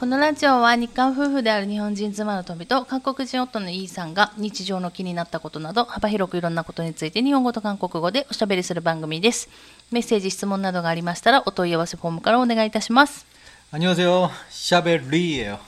[0.00, 9.48] このラジオは日韓夫婦である日本人妻の富と韓国人夫のイーさんが日常の気になったことなど幅広くいろんなことについて日本語と韓国語でおしゃべりする番組です。
[9.90, 13.24] メッセージ、質問などがありましたらお問い合わせフォームからお願いいたします。
[13.72, 14.30] 안녕하세요.
[14.50, 15.58] 샤벨리예요.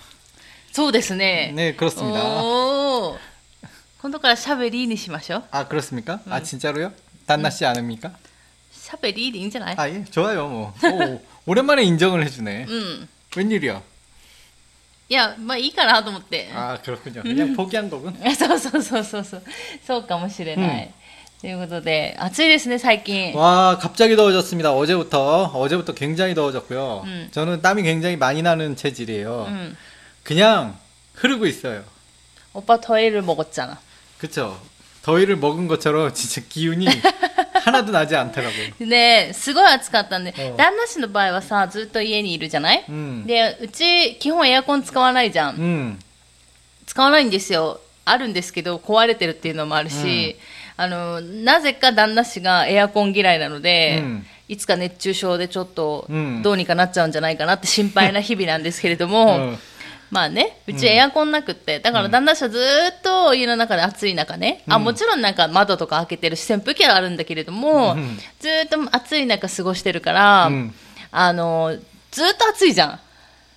[0.73, 1.53] そうですね。
[1.57, 2.21] 네, 그렇습니다.
[2.43, 3.19] おー
[4.03, 5.45] 今度からしゃべりにしましょう。
[5.53, 6.21] 아, 그렇습니까?
[6.29, 6.93] 아, 진짜로요?
[7.27, 8.12] 단나 씨 아닙니까?
[8.71, 10.05] しゃべりでいいんじゃない 아, 예.
[10.11, 10.49] 좋아요.
[10.49, 10.75] 뭐.
[10.84, 12.66] 오, 오랜만에 인정을 해 주네.
[12.69, 13.09] うん。
[13.37, 13.80] 웬일이야?
[15.12, 16.51] いや、まあいいかなと思って。
[16.55, 17.23] 아, 그렇군요.
[17.23, 18.12] 그냥 포기한 거군.
[18.34, 19.43] そうそうそうそうそう。
[19.87, 20.93] そうかもしれない。
[21.41, 23.34] ということで、暑いですね、最近。
[23.34, 24.75] 와, 갑자기 더워졌습니다.
[24.75, 25.52] 어제부터.
[25.55, 27.02] 어제부터 굉장히 더워졌고요.
[27.07, 27.29] 음.
[27.33, 29.47] 저는 땀이 굉장히 많이 나는 체질이에요.
[29.48, 29.77] うん。
[30.25, 30.77] 그냥
[31.15, 31.84] 흐르고 있어요.
[32.52, 33.79] オパトイル먹었잖아
[34.19, 34.61] 그쵸?
[35.02, 36.87] 더위를 먹은 것처럼 진짜 기운이
[37.65, 38.88] 하나도 나지 않더라고요.
[38.88, 45.57] で、すごい暑かったんで、うん旦那氏の場合はさ、ずっと家にいるじゃない、うんで、うち、基本エアコン使わないじゃん。
[45.57, 45.99] 음.
[46.87, 47.80] 使わないんですよ。
[48.04, 50.37] あるんですけど、壊れてるっていうのもあるし、
[50.77, 59.59] あの、なぜか旦那氏がエアコン嫌いなので、うんいつか熱中症でちょっとうんどうにかなっちゃうんじゃないかなって心配な日々なんですけれども、 어,
[60.14, 70.74] まあね、うちエアコンなくって、だから旦那さんずっと家の中で暑い中ね、うん、あもちろんなんか窓とか開けてるし、扇風機はあるんだけれども、うん、ずっと暑い中過ごしてるから、うん、
[71.12, 71.75] あの
[72.12, 73.00] ずっと暑いじゃん。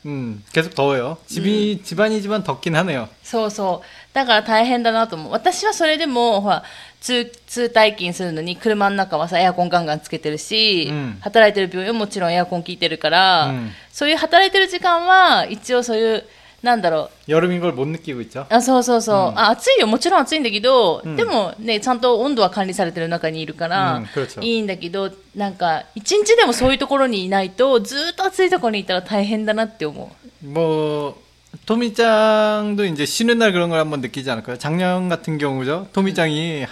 [0.07, 1.19] うん、계속더워 요.
[1.27, 3.09] 집이집안이지만덥긴하네 요.
[3.25, 4.15] そうそう。
[4.15, 5.33] だから大変だなと思う。
[5.33, 6.63] 私はそれでも、ほら、
[7.01, 13.53] 通、通退勤するのに、車の中はさ、エアコンガンガンつけてるし、うん、働いてる病院ももちろんエアコン効いてるから、
[13.93, 16.25] そういう働いてる時間は、一応そういう、
[16.66, 18.46] なんだろう、 여름인 걸 못 느끼고 있죠.
[18.50, 30.12] あそうそうそう、あ暑いよもちろん暑いんだけど、うんでもねちゃんと温度は管理されてる中にいるから、うん그렇죠 いいんだけどなんか一日でもそういうところにいないとずーっと暑いところにいたら大変だなって思
[30.44, 31.20] う 뭐
[31.66, 34.58] 토미짱도 이제 쉬는 날 그런 걸 한번 느끼지 않을까요?
[34.58, 35.88] 작년 같은 경우죠.
[35.94, 36.66] 토미짱이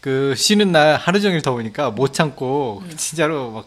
[0.00, 3.66] 그 쉬는 날 하루 종일 더우니까 못 참고 진짜로 막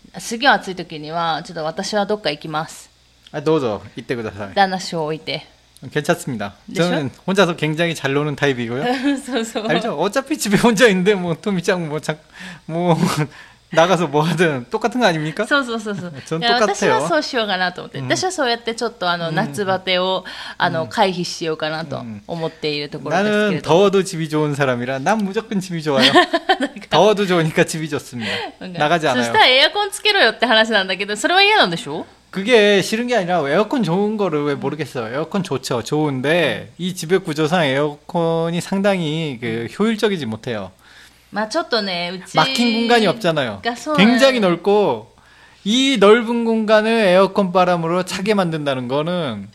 [0.18, 2.88] すげえ暑い時にはちょっと私はどっか行きます
[3.32, 5.46] 아, 넣어줘 이때 그다사 旦那氏を置いて
[5.92, 6.54] 괜찮습니다.
[6.66, 8.82] 네, 저는 혼자서 굉장히 잘 노는 타입이고요.
[9.20, 9.98] そうそう 알죠?
[9.98, 12.16] 어차피 집에 혼자 있는데 뭐 토미짱 뭐, 자,
[12.64, 12.96] 뭐
[13.70, 15.44] 나가서 뭐 하든 똑같은 거 아닙니까?
[15.44, 20.24] そうそうそうそうそのいやとかったよ私はそうしようかなと思って、私はそうやってちょっとあの、夏バテを
[20.56, 26.10] あの、回避しようかなと思っているところですけれ 나는 ど 더워도 집이 좋은 사람이라 난 무조건 집이 좋아요.
[26.90, 28.30] 더워도 좋으니까 집이 좋습니다.
[28.60, 29.32] なんか 나가지 そし 않아요.
[29.32, 35.12] たらエアコンつけろよって話なんだけどそれは嫌なんでしょ 그게 싫은 게 아니라 에어컨 좋은 거를 왜 모르겠어요.
[35.12, 35.82] 에어컨 좋죠.
[35.82, 40.70] 좋은데 이 집의 구조상 에어컨이 상당히 그 효율적이지 못해요.
[41.32, 43.60] まあちょっとねうち 막힌 공간이 없잖아요.
[43.62, 45.12] がそう 굉장히 넓고
[45.64, 49.48] 이 넓은 공간을 에어컨 바람으로 차게 만든다는 거는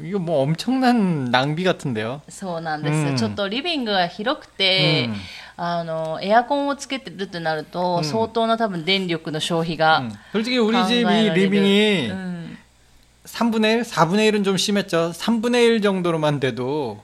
[0.00, 2.22] 이거 뭐 엄청난 낭비 같은데요.
[2.28, 5.16] そうなんです、うんちょっとリビングが広くて、うん
[5.60, 10.12] あのエアコンをつけてるってなると、うん相当な多分電力の消費が 음.
[10.30, 12.58] 솔직히 우리 考え 집 ら 이 れる 리빙이 うん
[13.24, 15.10] 3분의 1, 4분의 1은 좀 심했죠.
[15.12, 17.02] 3분의 1 정도로만 돼도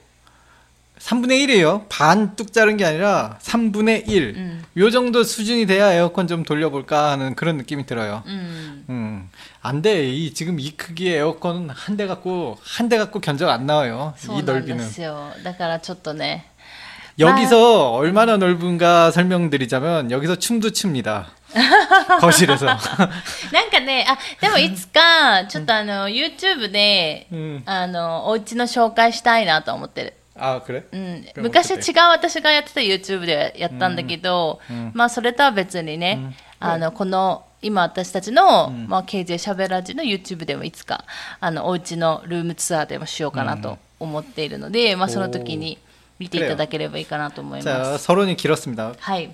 [0.99, 1.85] 3분의 1이에요.
[1.89, 4.33] 반 뚝 자른 게 아니라 3분의 1.
[4.37, 4.63] 음.
[4.77, 8.23] 요 정도 수준이 돼야 에어컨 좀 돌려볼까 하는 그런 느낌이 들어요.
[8.25, 9.29] うん 음.
[9.61, 10.09] 안 돼.
[10.09, 14.13] 이 지금 이 크기의 에어컨 한 대 갖고 한 대 갖고 견적 안 나와요.
[14.17, 14.79] そう 이 なんで 넓이는.
[14.89, 16.45] すよだからちょっとね
[17.19, 21.27] 여기서 얼마나 넓은가 설명드리자면 여기서 춤도 춥니다.
[22.19, 22.65] 거실에서.
[22.65, 27.61] なんかねあでもいつかちょっとあの YouTube で、 음.
[27.65, 30.83] あのお家の紹介したいなと思ってる 아 그래?
[30.91, 41.05] うん、でも昔違うちょっ私がやってた YouTube でやったんだけど、うんまあそれとは別にね、あのこの今私たちの、うんまあ、KJ しゃべらじの YouTube でもいつか
[41.39, 45.77] あのお家のルームツアーでもしようかなと思っているので、まあその時に
[46.19, 48.05] 見ていただければいいかなと思いま 자 す。
[48.05, 48.93] 서론이 길었습니다.
[48.99, 49.33] はい。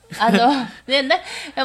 [0.19, 0.51] あの、
[0.87, 1.09] ね、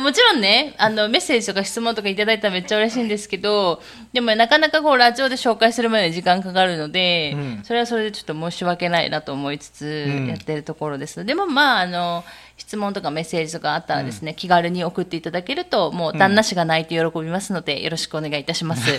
[0.00, 3.82] もちろんね、あの、メッセージとか質問とかいただいたらめっちゃ嬉しいんですけど、
[4.12, 11.24] でもなかなかこう、ラジオで紹介するまでに時間かかるので、うんそれはそれでちょっと申し訳ないなと思いつつうん、やってるところです。
[11.24, 12.24] でもまあ、あの、
[12.56, 18.88] 質問とかメッセージとかあったらですね、気軽に送っていただけると、もう旦那氏が泣いて喜びますので、よろしくお願いいたします。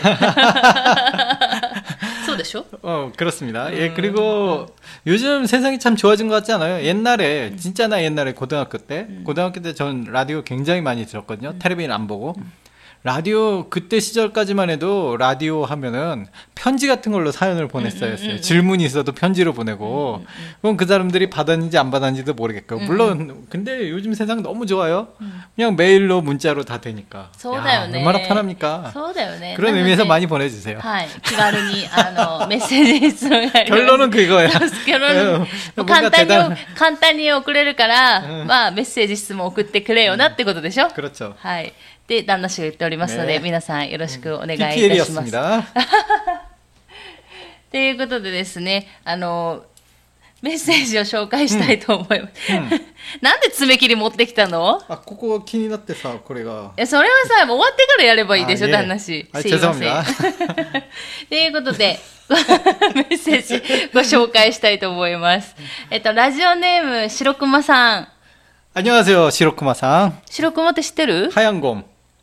[2.37, 3.73] そうでしょ 어, 그렇습니다.
[3.75, 4.67] 예, 그리고
[5.07, 6.85] 요즘 세상이 참 좋아진 것 같지 않아요?
[6.85, 11.55] 옛날에, 진짜 나 옛날에 고등학교 때, 고등학교 때 전 라디오 굉장히 많이 들었거든요.
[11.59, 12.35] 텔레비전 안 보고.
[13.05, 18.41] 라디오, 그때 시절까지만 해도 라디오 하면은 편지 같은 걸로 사연을 보냈어야 했어요.
[18.41, 20.25] 질문이 있어도 편지로 보내고.
[20.61, 22.79] 그럼 그 사람들이 받았는지 안 받았는지도 모르겠고.
[22.79, 25.09] 물론, 근데 요즘 세상 너무 좋아요.
[25.57, 27.31] 그냥 메일로 문자로 다 되니까.
[27.37, 27.99] そうだよ 야, ね。
[27.99, 28.93] 얼마나 편합니까?
[28.95, 29.55] そうだよね。
[29.57, 30.79] 그런 なので 의미에서 많이 보내주세요.
[30.79, 31.09] はい。
[31.25, 34.49] 気軽に、あの、メッセージ質問 やります 결론은 그거야.
[34.49, 35.47] 結 論 음, もう
[35.85, 41.35] 뭔가 簡単に 대단, 、簡単に送れるから、まあ、メッセージ質問送ってくれよなってことでしょ 그렇죠.
[42.08, 45.32] で旦那氏が言っておりますので、ね、皆さんよろしくお願いいたします。
[45.32, 45.40] と、
[47.74, 49.66] うん、いうことでですねあの
[50.42, 52.54] メッセージを紹介したいと思います。
[52.54, 52.70] うんうん、
[53.22, 54.84] なんで爪切り持ってきたの？
[54.88, 56.74] あ、ここ気になってさ、これが。
[56.78, 59.28] いや、それはさ、終わってからやればいいでしょ、旦那氏。
[59.34, 60.04] すいません。
[61.28, 62.00] ということで、
[62.30, 62.36] メ
[63.10, 65.56] ッセージご紹介したいと思います。
[65.90, 68.08] えっと、ラジオネーム、白熊さん。
[68.76, 70.22] あ、にざいせよ、白熊さん。
[70.30, 71.32] 白熊って知ってる？
[71.32, 71.86] ハヤンゴン。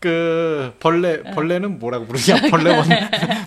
[0.00, 2.50] 그 벌레 벌레는 뭐라고 부르냐?
[2.50, 2.84] 벌레원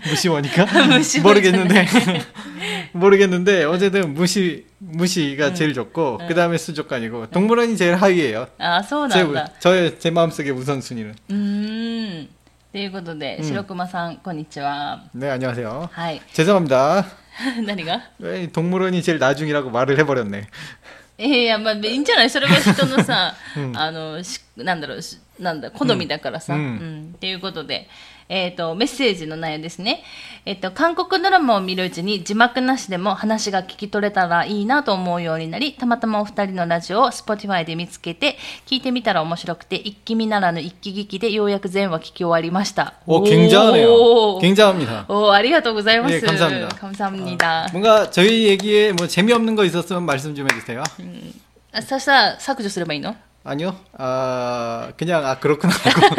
[0.07, 1.85] 무시원이니까 무시원 모르겠는데
[2.93, 8.47] 모르겠는데 어쨌든 무시 무시가 제일 좋고 그 다음에 수족관이고 동물원이 제일 하위예요.
[8.57, 9.51] あー、そうな 제 んだ。
[9.59, 11.15] 저의 제 마음속의 우선 순위는.
[11.29, 12.29] うーん。
[12.71, 15.03] ということで、うん白熊さん、こんにちは。
[15.13, 15.89] 네 안녕하세요.
[15.91, 16.21] はい。
[16.33, 17.05] 죄송합니다.
[17.65, 20.47] 何が 왜 동물원이 제일 나중이라고 말을 해버렸네.
[21.22, 22.30] いや、まあ、いいんじゃない？
[22.30, 26.54] それは人のさ、うんあの、しなんだろう、しなんだ、好みだからさ。
[26.54, 27.14] ううんん。
[27.14, 27.88] っていうことで、
[28.29, 30.03] えっ、と、メッセージの内容ですね。
[30.45, 42.95] えっ、と、韓国ドラマを見るうちに字幕なしでも話が聞き取れたらいいなと思うようになり、たまたまお二人のラジオを Spotify で見つけて、聞いてみたら面白くて、一気見ならぬ一気聞きでようやく全話聞き終わりました。
[43.05, 43.93] 오 굉장하네요.
[43.93, 45.05] おー 굉장합니다.
[45.07, 46.15] おーありがとうございます。
[46.15, 46.67] 예, 감사합니다.
[46.69, 47.69] 감사합니다.
[47.73, 50.81] 뭔가 저희 얘기에 뭐 재미없는 거 있었으면 말씀 좀 해주세요.
[51.71, 53.15] あそしたら削除すればいいの
[53.47, 53.75] 아니요.
[53.97, 56.15] 아 그냥 아 그렇구나 하고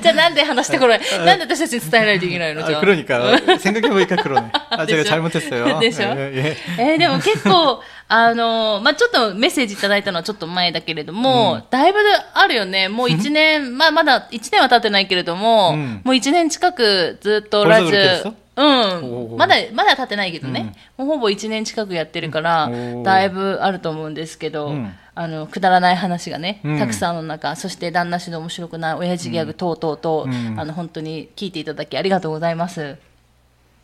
[0.00, 2.80] じゃあなんで話してこないなんで私たちに伝えないといけないのじゃ 아, あ。
[2.80, 4.50] 그러니까 생각해보니까 그러네.
[4.70, 5.04] 아 제가 되죠?
[5.10, 5.80] 잘못했어요.
[5.80, 6.02] 되죠?
[6.02, 6.56] 예, 예.
[6.78, 11.98] えーでも結構、あの、まあ、ちょっとメッセージいただいたのはちょっと前だけれども、だいぶ
[12.34, 12.88] あるよね。
[12.88, 19.38] もう一年、まあ、まだ一年は経ってないけれども、うんもう一年近くずっとラジ 벌써그렇게됐어 オ、うおーん。
[19.38, 20.72] まだ、まだ経ってないけどね。
[20.96, 26.79] もうほぼ一年近くやってるからお、ーだいぶあると思うんですけど、うん あの、くだらない話がね、うん。
[26.79, 30.59] たくさんの中、そして旦那氏の面白くない親父ギャグ等々と、うん。
[30.59, 32.97] あの、本当に聞いていただきありがとうございます。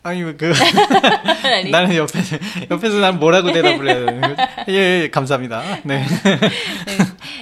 [0.04, 0.52] 아니 그
[1.42, 2.36] 何 나는 옆에서
[2.70, 4.42] 옆에서 난 뭐라고 대답을 해야 되는 거지?
[4.68, 5.62] 예, 예 감사합니다.
[5.84, 6.06] 네.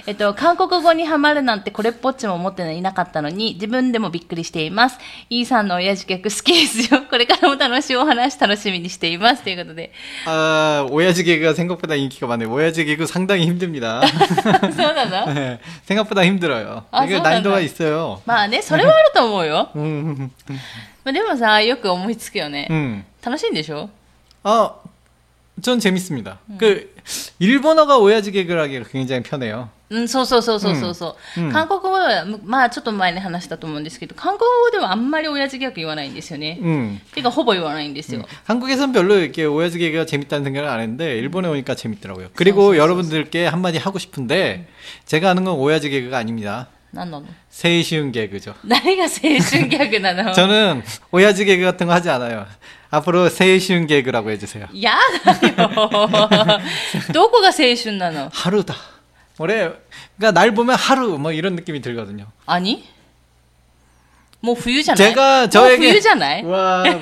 [0.06, 4.98] えっと、韓国語にハマるなんてこれっぽっちも思っていなかったのに、自分でもびっくりしています。
[5.30, 7.02] イーさんの親父逆好きですよ。
[7.10, 9.42] これからも楽しいお話楽しみにしています。
[9.42, 9.92] ということで。
[10.26, 12.50] 아 오야지 개그가 생각보다 인기가 많네요.
[12.50, 14.00] 오야지 개그 상당히 힘듭니다.
[14.06, 16.84] そうなの 네, 생각보다 힘들어요.
[16.90, 18.22] 아, 이게そうなんだ 난이도가 있어요.
[18.26, 19.70] まあね、それはあると思うよ。
[19.74, 20.30] 음,
[21.04, 22.66] まあでもさ、よく思いつくよね。
[22.70, 23.04] 음.
[23.24, 23.88] 楽しいんでしょ
[24.42, 24.74] 아,
[25.62, 26.38] 전 재밌습니다.
[26.58, 26.94] 그
[27.38, 29.68] 일본어가 오야지 개그를 하기가 굉장히 편해요.
[29.88, 36.58] うん、そうそうそうそうそうそう、うん韓国語では、まあちょっと前に話したと思うんですけど、韓国語ではあんまり親父ギャグ言わないんですよね。
[36.60, 36.98] 음.
[37.14, 38.24] てか、ほぼ言わないんですよ。
[38.46, 42.30] 한국에선 별로 이렇게 오야지 개그가 재밌다는 생각을 안 했는데 일본에 오니까 재밌더라고요.
[42.34, 44.66] 그리고 여러분들께 한마디 하고 싶은데
[45.04, 46.66] 제가 하는 건 오야지 개그가 아닙니다.
[46.92, 48.54] 何なの 세이쉬운 개그죠.
[48.64, 49.10] 何が青
[49.40, 52.46] 春ギャグなの 저는 오야지 개그 같은 거 하지 않아요.
[52.90, 54.66] 앞으로 세이쉬운 개그라고 해주세요.
[54.74, 56.60] やだよ。
[57.12, 58.74] どこが青春なの 하루다.
[59.38, 59.70] 올해
[60.16, 62.26] 그러니까 날 보면 하루 뭐 이런 느낌이 들거든요.
[62.46, 62.84] 兄
[64.40, 67.00] もう冬じゃない 제가 もう 저에게 冬じゃない 와, もう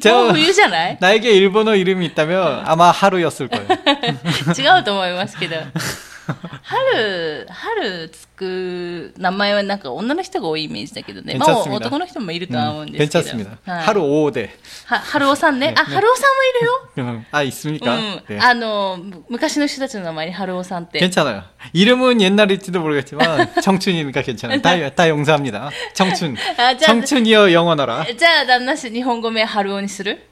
[0.00, 3.66] 저 冬じゃない 나에게 일본어 이름이 있다면 아마 하루였을 거예요.
[3.66, 5.56] 違うと思いますけど。
[6.62, 11.34] 春、春つく名前はなんか女の人が多いイメージだけどね。
[11.34, 13.24] まあ 괜찮습니다 男の人もいるとは思うん 음, ですけど。
[13.24, 13.58] 괜찮습니다.
[13.66, 14.48] はい 하루 5대.
[14.86, 15.74] は春尾さんね。
[15.76, 17.18] あ、春尾さんもいるよ。
[17.18, 17.94] 음, 아 있습니까?
[17.94, 18.38] うん、 네.
[18.40, 21.00] あのむ昔の人たちの名前に春尾さんって。
[21.00, 21.42] 괜찮아요.
[21.72, 24.62] 이름은 옛날일지도 모르겠지만 청춘이니까 괜찮아요.
[24.62, 25.70] 다, 다 용서합니다.
[25.94, 26.36] 청춘.
[26.56, 28.04] 아, 자, 청춘이여 영원하라.
[28.16, 30.22] じゃあ旦那氏日本語名春尾にする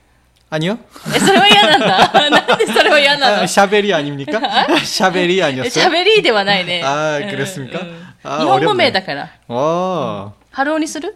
[0.54, 0.78] 아니요?
[1.14, 2.30] え、それは嫌なんだ。
[2.30, 4.40] なんでそれは嫌な 아, の 샤벨이 아닙니까?
[4.85, 5.85] 샤벨이 え 아니었어요?
[5.88, 6.82] 喋りではないね。
[6.85, 7.78] 아 うん 그랬습니까?
[7.80, 8.92] うん 아, 日本語名 어렵네.
[8.92, 9.28] だから。
[9.49, 10.32] 어.
[10.50, 11.14] 春尾にする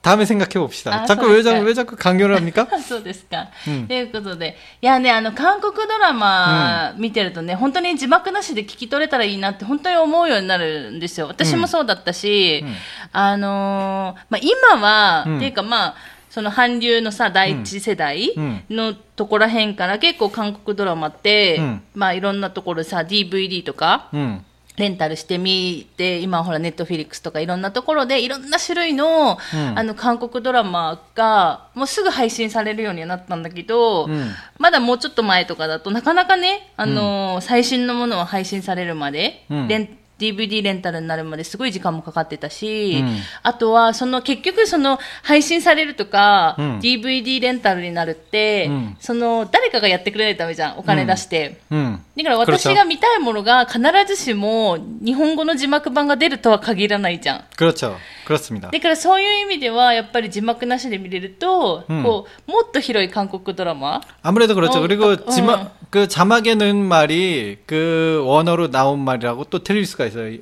[0.00, 1.02] 다음에 생각해 봅시다.
[1.02, 1.52] 아, 자꾸 왜 그러니까요.
[1.52, 2.66] 자꾸 왜 자꾸 강요를 합니까?
[2.80, 3.48] そうですか。
[3.66, 4.56] うんということで。
[4.80, 11.26] いやね、あの、韓国ドラマ見てるとね、本当に字幕なしで聞き取れたらいいなって本当に思うようになるんですよ。
[11.26, 12.74] 私もそうだったし、うん
[13.12, 15.94] あのーまあ、今は、うんっていうかまあ、
[16.31, 18.63] その韓流のさ、第一世代うん。
[18.69, 21.81] のところらへんから結構韓国ドラマって、うん。
[21.93, 24.41] まあいろんなところさ、DVD とか、 음.
[24.77, 29.77] レンタルしてみて、今はほらネットフィリックスとかいろんなところでいろんな種類の、うん。
[29.77, 34.31] あの韓国ドラマがもうすぐ配信されるようにはなったんだけど、うん。
[34.57, 39.67] まだもうちょっと前とかだとなかなかね、あの最新のものを配信されるまで、うん。
[39.67, 51.60] レン DVD レンタルになるまですごい時間もかかってたし、うんあとはその結局その配信されるとか、うん DVD レンタルになるって、うんその誰かがやってくれないとダメじゃんお金出して。
[51.70, 51.98] 음.
[52.16, 57.44] だから私が見たいものが必ずしも日本語の字幕版が出るとは限らないじゃん。
[57.58, 57.96] 그렇죠.
[58.26, 58.70] 그렇습니다.
[58.70, 64.78] だからそういう意味ではやっぱり字幕なしで見れると、うんこうもっと広い韓国ドラマ 아무래도 그렇죠.
[64.78, 65.30] 어, 그리고 어.
[65.30, 70.41] 지마, 그 자막에 넣은 말이 그 원어로 나온 말이라고 또 틀릴 수가 as a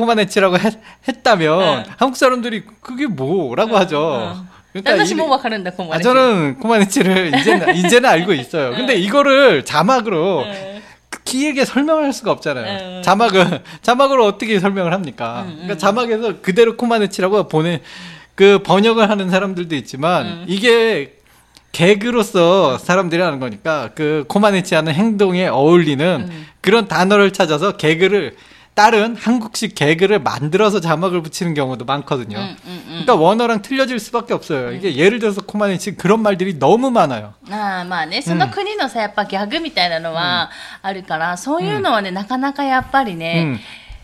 [0.01, 4.35] 코마네치라고 했, 다면 한국 사람들이 그게 뭐라고 하죠.
[4.73, 5.17] 그러니까 이,
[5.95, 8.71] 아 저는 그 코마네치를 이제는 이제는 알고 있어요.
[8.71, 10.45] 근데 이거를 자막으로
[11.09, 13.01] 그 길게 설명할 수가 없잖아요.
[13.01, 15.43] 자막은 자막으로 어떻게 설명을 합니까?
[15.45, 17.81] 그러니까 자막에서 그대로 코마네치라고 보내
[18.35, 21.17] 그 번역을 하는 사람들도 있지만 이게
[21.73, 26.29] 개그로서 사람들이 하는 거니까 그 코마네치 하는 행동에 어울리는
[26.61, 28.35] 그런 단어를 찾아서 개그를
[28.74, 32.36] 다른 한국식 개그를 만들어서 자막을 붙이는 경우도 많거든요.
[32.36, 32.84] うんうんうん。
[33.06, 34.72] 그러니까 원어랑 틀려질 수밖에 없어요.
[34.72, 37.32] 이게 예를 들어서 코마네치 그런 말들이 너무 많아요.
[37.50, 40.50] ああまあね、その国のさ、やっぱギャグみたいなのは
[40.82, 43.58] あるから、そういうのはね、なかなかやっぱりね、 음.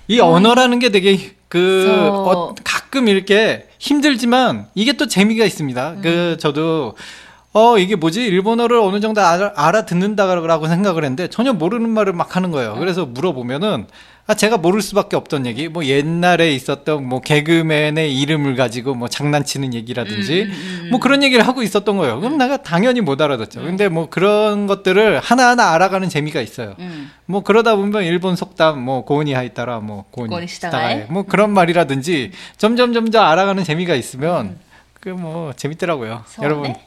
[0.09, 5.97] 이 언어라는 게 되게 그 그래서- 어, 가끔 이렇게 힘들지만 이게 또 재미가 있습니다.
[6.03, 6.97] 그 저도
[7.54, 12.36] 어 이게 뭐지 일본어를 어느 정도 알아, 알아 듣는다라고 생각을 했는데 전혀 모르는 말을 막
[12.36, 12.76] 하는 거예요.
[12.78, 13.88] 그래서 물어보면은
[14.30, 19.74] 아 제가 모를 수밖에 없던 얘기 뭐 옛날에 있었던 뭐 개그맨의 이름을 가지고 뭐 장난치는
[19.74, 20.90] 얘기라든지 음, 음, 음.
[20.92, 22.20] 뭐 그런 얘기를 하고 있었던 거예요.
[22.20, 23.62] 그럼 내가 당연히 못 알아듣죠.
[23.62, 26.76] 근데 뭐 그런 것들을 하나하나 알아가는 재미가 있어요.
[26.78, 31.06] うん。뭐 그러다 보면 일본 속담 뭐 고은이 하이따라 뭐 고은이 시다가에?
[31.10, 34.60] 뭐 그런 말이라든지 점점 점점 알아가는 재미가 있으면
[35.00, 36.24] 그 뭐 재밌더라고요.
[36.40, 36.44] 음.
[36.44, 36.87] 여러분 네.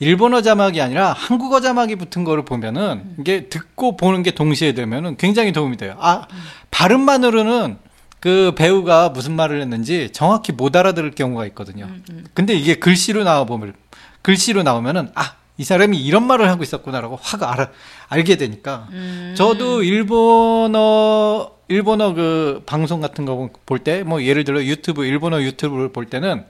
[0.00, 5.52] 일본어 자막이 아니라 한국어 자막이 붙은 거를 보면은 이게 듣고 보는 게 동시에 되면은 굉장히
[5.52, 5.96] 도움이 돼요.
[5.98, 6.26] 아
[6.70, 7.78] 발음만으로는
[8.20, 11.88] 그 배우가 무슨 말을 했는지 정확히 못 알아들을 경우가 있거든요.
[12.34, 13.74] 근데 이게 글씨로 나와 보면
[14.22, 17.70] 글씨로 나오면은 아 이 사람이 이런 말을 하고 있었구나라고 확 알아
[18.10, 19.34] 알게 되니까 음.
[19.36, 25.92] 저도 일본어 일본어 그 방송 같은 거 볼 때 뭐 예를 들어 유튜브 일본어 유튜브를
[25.92, 26.44] 볼 때는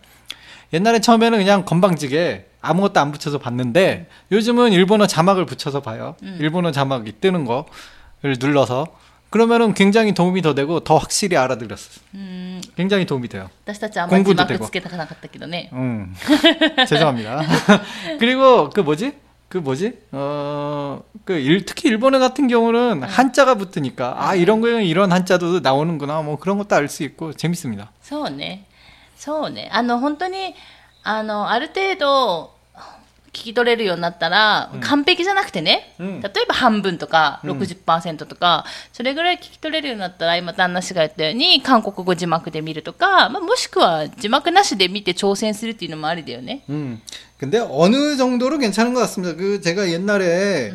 [0.74, 6.15] 옛날에 처음에는 그냥 건방지게 아무것도 안 붙여서 봤는데 요즘은 일본어 자막을 붙여서 봐요.
[6.21, 8.87] 일본어 자막이 뜨는 거를 눌러서
[9.29, 12.03] 그러면은 굉장히 도움이 더 되고 더 확실히 알아들었어요.
[12.13, 12.61] うん。
[12.77, 13.49] 굉장히 도움이 돼요.
[13.65, 15.69] 私たちはあんまり字 공부도 幕 되고 つけたくなかったけどね。
[15.73, 16.13] 음.
[16.87, 17.41] 죄송합니다.
[18.19, 19.13] 그리고 그 뭐지?
[19.49, 19.93] 그 뭐지?
[20.11, 26.21] 어, 그 일, 특히 일본어 같은 경우는 한자가 붙으니까 아 이런 거는 이런 한자도 나오는구나
[26.21, 27.91] 뭐 그런 것도 알 수 있고 재밌습니다.
[28.01, 28.65] そうね。
[29.17, 29.69] そうね。
[29.71, 30.53] あの、本当に、
[31.03, 32.53] あの、ある程度、
[33.33, 46.61] 聞き取れるようになったら、完璧じゃなくてね、うん例えば半分とかうん60%とか、それぐらい聞き取れるようになったら、今旦那氏が言ったように、韓国語字幕で見るとか、まあ、もしくは字幕なしで見て挑戦するっていうのもありだよね。
[46.69, 47.01] 음.
[47.39, 49.35] 근데 어느 정도로 괜찮은 것 같습니다.
[49.35, 50.71] 그 제가 옛날에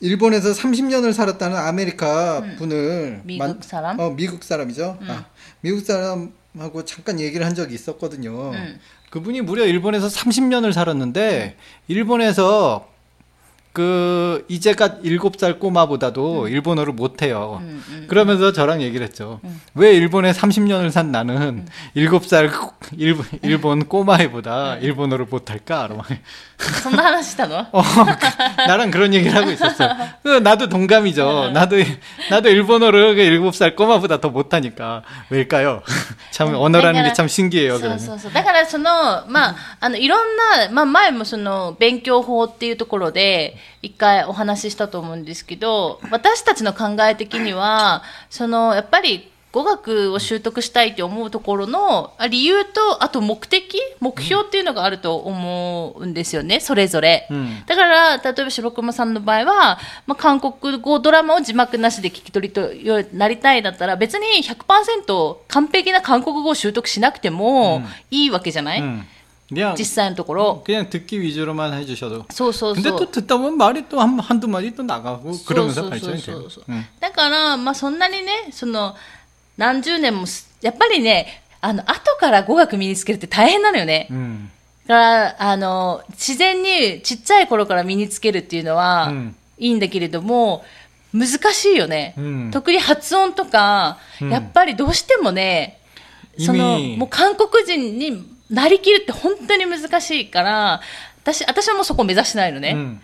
[0.00, 3.98] 일본에서 30년을 살았다는 아메리카 분을 미국 만- 사람?
[3.98, 4.98] 어, 미국 사람이죠.
[5.08, 5.24] 아,
[5.62, 8.52] 미국 사람하고 잠깐 얘기를 한 적이 있었거든요.
[8.52, 8.78] 음.
[9.13, 11.55] 그분이 무려 일본에서 30년을 살았는데
[11.87, 12.87] 일본에서
[13.72, 17.58] 그 이제가 7살 꼬마보다도 일본어를 못해요.
[17.62, 18.06] 음, 음.
[18.08, 19.40] 그러면서 저랑 얘기를 했죠.
[19.74, 22.50] 왜 일본에 30년을 산 나는 7살
[22.96, 25.88] 일본, 일본 꼬마애보다 일본어를 못할까?
[25.96, 26.06] 막
[26.82, 29.88] そんな話したの 어, 그- 나랑 그런 얘기를 하고 있었어.
[30.24, 31.50] 그 나도 동감이죠.
[31.52, 31.76] 나도,
[32.30, 35.02] 나도 일본어를 그 7살 꼬마보다 더 못하니까.
[35.30, 35.82] 왜일까요?
[36.32, 37.74] 참, 언어라는 게 참 신기해요.
[37.74, 37.98] そう 그러면.
[38.00, 38.32] そうそう。
[38.32, 57.27] だからその、まあ、あの、いろんな、まあ前もその、勉強法っていうところで、 一回お話ししたと思うんですけど、私たちの考え的には、その、やっぱり、語学を習得したいって思うところのあ理由と、あと目的目標っていうのがあると思うんですよね、それぞれ。
[57.29, 59.77] うんだから、例えば白熊さんの場合は、
[60.07, 69.05] まあ、韓国語ドラマを字幕なしで聞き取りとよなりたいだったら、別に100%完璧な韓国語を習得しなくてもいいわけじゃない、 음.
[69.52, 70.62] 그냥, 実際のところ。
[70.66, 72.26] 그냥 듣기 위주로만 해주셔도.
[72.30, 73.10] そうそう 근데 そう 또 。
[73.10, 76.48] 듣다 보면 말이 또 한, 한두 마디 또 나가고 그러면서 そうそう 발전이 そう 돼요.
[76.50, 76.84] そう 음.
[77.00, 78.94] だから、まあ、そんなにね、その、
[79.56, 84.08] 何十年もす、やっぱりね、あの、後から語学身につけるって大変なのよね。
[84.10, 84.48] 음.
[84.86, 90.64] だから、あの、自然にちっちゃい頃から身につけるっていうのは、うんいいんだけれども、
[91.12, 92.14] 難しいよね。
[92.16, 95.80] うん特に発音とか、うんやっぱりどうしてもね、
[96.38, 100.80] その、意味もう韓国人に なりきるって本当に難しいから、
[101.22, 102.72] 私、私はもうそこを目指してないのね。
[102.74, 103.00] 음.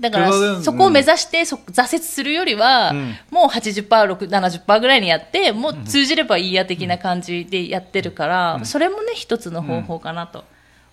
[0.00, 10.44] だから 그거는 そこを目指してそ挫折するよりは、うんもう80%、6 70%ぐらいにやって、もう通じればいいや的な感じでやってるから、それもね、一つの方法かなと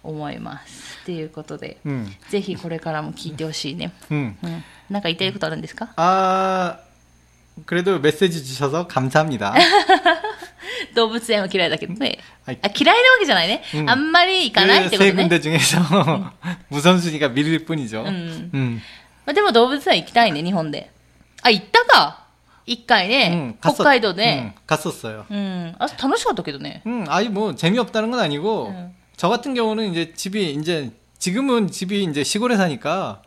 [0.03, 0.97] 思います。
[1.03, 2.11] っていうことで、 음.
[2.29, 3.93] ぜひこれからも聞いてほしいね。
[4.11, 4.35] 음.
[4.43, 4.63] うん。
[4.89, 6.79] なんか言いたいことあるんですか 아,
[7.65, 9.55] 그래도 메시지 주셔서 감사합니다.
[10.95, 12.19] 動物園は嫌いだけどね。
[12.45, 13.63] はいあ嫌いなわけじゃないね。
[13.75, 15.23] うんあんまり行かないってこ 그 と 세 ね。
[15.23, 16.31] 군데 중에서
[16.71, 18.03] 우선순위가 밀릴 뿐이죠.
[18.03, 18.51] 음.
[18.53, 18.81] 음.
[19.25, 20.89] まあ、でも動物園行きたいね、日本で。
[21.41, 22.23] あ、行ったか
[22.65, 24.39] 一回ね、 음, 北海道で。
[24.39, 25.25] 음, 갔었어요.
[25.29, 25.75] うん。
[25.79, 26.81] あ、楽しかったけどね。
[26.85, 28.95] 음, 아니 뭐 재미없다는 건 아니고 음.
[29.15, 33.21] 저 같은 경우는 이제 집이 이제 지금은 집이 이제 시골에 사니까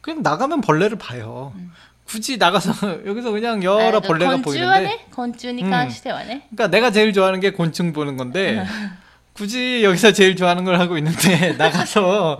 [0.00, 1.52] 그냥 나가면 벌레를 봐요.
[2.06, 6.48] 굳이 나가서 여기서 그냥 あ 여러 の 벌레가 昆虫は 보이는데 ね、昆虫に関してはね。
[6.50, 8.64] 그러니까 내가 제일 좋아하는 게 곤충 보는 건데
[9.32, 12.36] 굳이 여기서 제일 좋아하는 걸 하고 있는데 나가서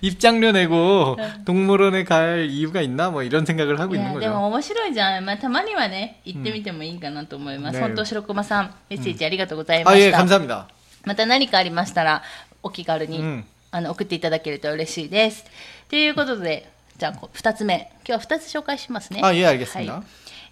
[0.00, 4.32] 입장료 내고 동물원에 갈 이유가 있나 뭐 이런 생각을 하고 い 있는 やで 거죠.
[4.32, 10.66] も面白いじゃん、まあ、たまにはね行ってみてもいいかなと思います、うん本当白熊さんメッセージありがとうございま 아 し 예 た、 감사합니다.
[11.04, 12.22] また何かありましたら
[12.62, 15.44] お気軽に、うんあの送っていただけると嬉しいです
[15.88, 19.92] ということで じゃあこ2つ目今日は2つ紹介しますね 아 예 알겠습니다.
[19.94, 20.02] はい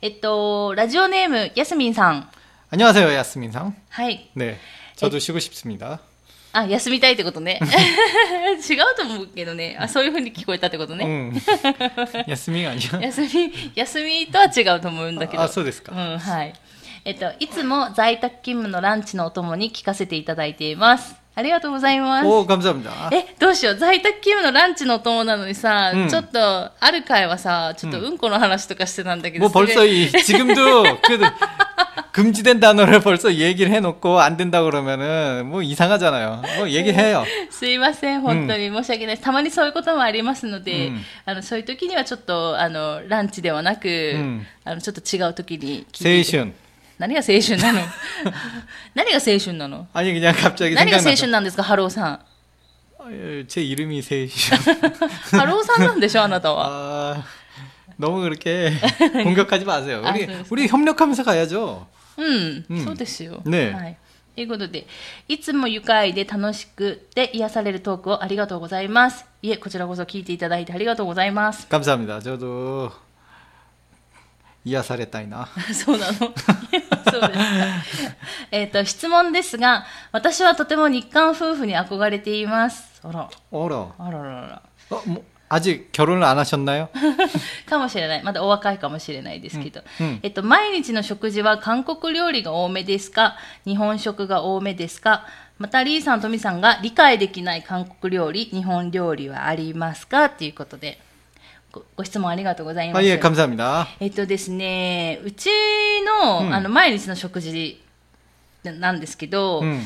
[0.00, 2.28] えっとラジオネームやすみんさん
[2.70, 3.72] 안녕하세요 야스민상.
[3.90, 4.58] はい 네
[4.96, 6.00] 저도 쉬고 싶습니다.
[6.52, 11.32] あ休みたいってことね 違うと思うけどねあそういうふうに聞こえたってことね、 음.
[12.26, 13.00] 야스민 아니야?
[13.02, 16.54] 休み休みとは違うと思うんだけどあそうですかうんはい
[17.04, 23.10] えっといつも在宅勤務のランチのお供に聞かせていただいています ありがとうございます 오 감사합니다.
[23.12, 31.20] えどうしよう在宅勤務のランチのお供なのにさ、うんちょっとある回はさちょっとうんこの話とかしてたんだけど、 뭐 それ 벌써 이 지금도 그
[32.10, 36.42] 금지된 단어를 벌써 얘기를 해놓고 안 된다 그러면은 뭐 이상하잖아요.
[36.58, 37.24] 뭐 얘기해요.
[37.50, 46.52] すいません本当に申し訳ないです、たまにそういうこともありますので、うんあのそういう時にはちょっとあのランチではなく、んあのちょっと違う時に聞いて 세이슌.
[46.98, 47.80] 何が青春なの
[48.94, 52.20] 何が青春なの 아니 그냥 갑자기 何が青春 생각나서 なんですかハローさん
[53.00, 54.56] 아, 제 이름이 세이슌.
[55.38, 56.66] ハローさんなんでしょあなたは
[57.16, 57.24] 아
[57.98, 58.72] 너무 그렇게
[59.24, 60.02] 공격하지 마세요.
[60.04, 60.44] 아, 우리 그래서.
[60.50, 61.86] 우리 협력하면서 가야죠.
[62.18, 63.40] うん、うんそうですよ。
[63.44, 63.96] ねえはい。
[64.36, 64.86] ということで、
[65.26, 69.24] いつも愉快で楽しくで癒されるトークをありがとうございます。
[69.42, 71.66] いえ、こちらこそ聞いていただいてありがとうございます。
[71.68, 72.20] 감사합니다.
[72.20, 72.92] 저도
[74.64, 75.48] 이야사랬다이나.
[75.72, 77.28] そうなのそ うですか。
[78.50, 83.00] えっと、質問ですが、私はとても日韓夫婦に憧れています。
[83.02, 83.88] あら、 어라.
[83.98, 84.62] あらららら。
[84.90, 86.88] 어, 뭐 아직 결혼을 안 하셨나요?
[87.66, 88.22] かもしれない。
[88.22, 89.82] まだお若いかもしれないですけど。
[90.00, 101.00] うんうんえっと、毎日の食事は韓国料理が多めですか日本食が多めですかまた、リーさん、トミさんが理解できない韓国料理、日本料理はありますかということで
[101.71, 102.95] ご,ご質問ありがとうございます。
[102.97, 103.01] は
[103.99, 105.49] い、えっとですね、うち
[106.21, 107.81] の、うん、あの毎日の食事
[108.63, 109.81] なんですけど、うん、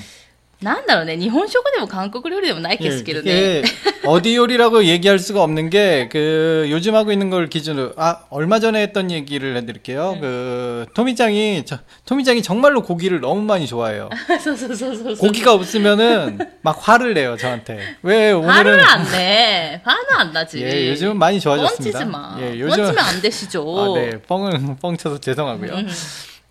[0.62, 3.62] なんだろうね、日本食でも韓国料理でもないですけどね。
[3.62, 3.62] 이게
[4.04, 8.80] 어디 요리라고 얘기할 수가 없는 게 그 요즘 하고 있는 걸 기준으로 아 얼마 전에
[8.80, 10.18] 했던 얘기를 해드릴게요.
[10.20, 14.08] 그 토미짱이 저, 토미짱이 정말로 고기를 너무 많이 좋아해요.
[14.38, 15.16] そうそうそうそうそう。
[15.16, 17.96] 고기가 없으면은 막 화를 내요 저한테.
[18.04, 19.80] 왜 화를 오늘은 안 내.
[19.82, 20.62] 화는 안 나지.
[20.62, 21.98] 예 요즘은 많이 좋아졌습니다.
[21.98, 22.38] 뻥치지 마.
[22.40, 23.96] 예 뻥치면 안 되시죠.
[23.96, 25.72] 아, 네 뻥은 뻥쳐서 죄송하고요.
[25.74, 25.88] 음.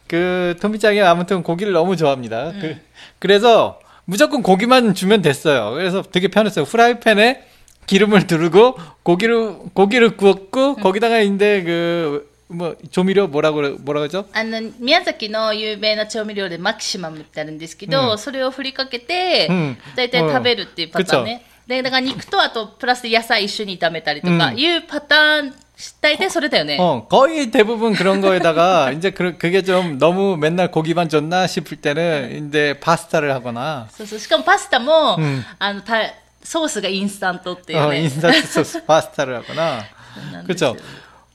[0.08, 2.50] 그 토미짱이 아무튼 고기를 너무 좋아합니다.
[2.50, 2.60] 음.
[2.62, 2.76] 그
[3.20, 5.72] 그래서 무조건 고기만 주면 됐어요.
[5.72, 6.66] 그래서 되게 편했어요.
[6.66, 7.44] 프라이팬에
[7.88, 14.26] 기름을 두르고 고기를 고기를 구웠고 거기다가 이제 그 뭐 조미료 뭐라고 그래- 뭐라 그러죠?
[14.34, 21.46] あの、宮崎の有名な調味料でマキシマムってあるんですけど、うんそれを振りかけてうん、だいたい食べるっていうパターンね。
[21.68, 25.54] で、だから肉とあと、プラス野菜一緒に炒めたりとか、うんいうパターン、
[26.00, 26.78] 大体それだよね。
[26.80, 32.50] 어 거의 대부분 그런 거에다가 이제 그, 그게 좀 너무 맨날 고기만 줬나 싶을 때는
[32.50, 34.20] 이제 파스타를 하거나 そうそう。
[34.20, 35.96] しかもパスタも、うんあの、た
[36.44, 38.02] ソースがインスタントっていう 어, ね。
[38.04, 39.84] 인스턴트 소스 파스타를 하거나
[40.32, 40.78] なんですよ 그렇죠.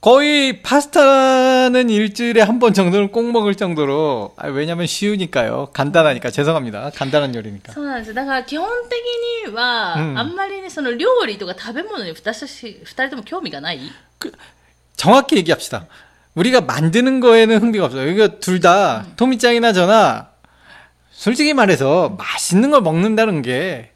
[0.00, 5.70] 거의 파스타는 일주일에 한 번 정도는 꼭 먹을 정도로 아, 왜냐면 쉬우니까요.
[5.72, 6.90] 간단하니까 죄송합니다.
[6.94, 7.72] 간단한 요리니까.
[7.72, 13.80] そうなんですよだから基本的には、うんあんまりね、その料理とか食べ物に二人二人とも興味がない
[14.96, 15.86] 정확히 얘기합시다.
[16.36, 18.08] 우리가 만드는 거에는 흥미가 없어요.
[18.10, 20.30] 이거 둘 다 토미짱이나 저나
[21.10, 23.90] 솔직히 말해서 맛있는 걸 먹는다는 게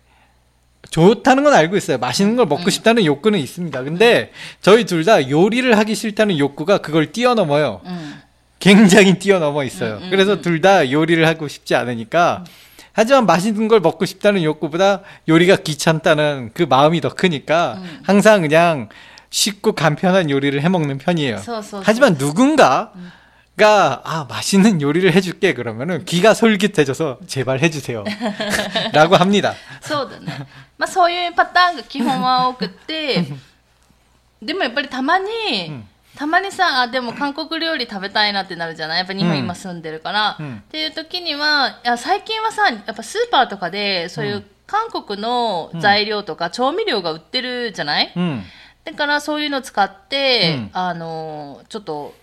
[1.00, 1.98] 좋다는 건 알고 있어요.
[1.98, 3.84] 맛있는 걸 먹고 싶다는 욕구는 있습니다.
[3.84, 4.32] 근데
[4.62, 7.82] 저희 둘 다 요리를 하기 싫다는 욕구가 그걸 뛰어넘어요.
[8.60, 10.00] 굉장히 뛰어넘어 있어요.
[10.10, 12.46] 그래서 둘 다 요리를 하고 싶지 않으니까
[12.94, 18.00] 하지만 맛있는 걸 먹고 싶다는 욕구보다 요리가 귀찮다는 그 마음이 더 크니까 음.
[18.04, 18.88] 항상 그냥
[19.30, 21.40] 쉽고 간편한 요리를 해 먹는 편이에요.
[21.40, 22.96] 소, 소, 소, 하지만 누군가가
[23.60, 28.06] 아 맛있는 요리를 해줄게 그러면은 귀가 솔깃해져서 제발 해주세요
[28.94, 29.54] 라고 합니다.
[30.78, 33.26] まあそういうパターンが基本は多くて、
[34.42, 35.88] でもやっぱりたまに、ん。
[36.16, 39.00] たまにさ、あ、でも韓国料理食べたいなってなるじゃない？
[39.00, 39.38] やっぱ日本うん。
[39.40, 40.38] 今住んでるから。
[40.40, 40.58] うん。
[40.58, 48.42] っていう時には、いや最近はさ、やっぱスーパーとかで、そういう韓国の材料とか調味料が売ってるじゃない、 음.
[48.86, 50.70] だからそういうのを使って、うん。
[50.74, 52.14] あのちょっと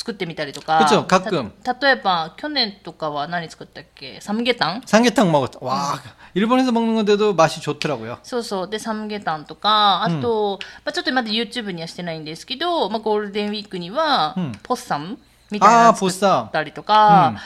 [0.00, 0.78] 作ってみたりとか。
[0.78, 4.18] 그죠가끔例えば去年とかは何作ったっけ？
[4.22, 4.80] サ삼계 탕？
[4.86, 5.60] 삼계탕 먹었 다。
[5.60, 6.02] わあ、
[6.34, 8.18] 일본에서먹는건데도맛이좋더라고 요。
[8.22, 8.68] そうそう。
[8.70, 15.18] でサムゲタンとか、あと、まあちょっとまだ YouTube にはしてないんですけど、まあゴールデンウィークにはポッサム？
[15.50, 17.36] みたいなの作ったりとか、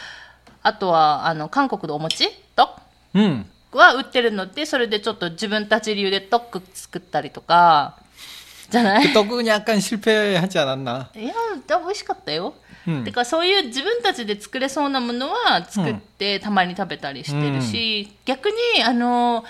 [0.62, 2.30] あとはあの韓国のお餅？
[2.54, 2.68] と。
[3.14, 3.46] うん。
[3.72, 7.98] は売ってるので、それでちょっと自分たち流でトック作ったりとか。
[8.71, 11.09] 그 떡은 약간 실패하지 않았나.
[11.15, 11.33] いや、
[11.67, 12.53] でも美味しかったよ。
[12.87, 19.43] うんてかそういう自分たちで作れそうなものは作ってたまに食べたりしてるし、逆にあの